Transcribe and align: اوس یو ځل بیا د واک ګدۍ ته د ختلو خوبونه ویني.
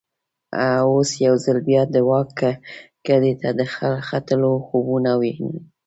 اوس 0.87 1.09
یو 1.25 1.35
ځل 1.43 1.57
بیا 1.67 1.81
د 1.93 1.95
واک 2.09 2.39
ګدۍ 3.07 3.33
ته 3.41 3.49
د 3.57 3.61
ختلو 4.07 4.51
خوبونه 4.65 5.11
ویني. 5.21 5.51